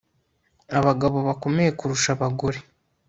[0.77, 2.57] Abagabo bakomeye kurusha abagore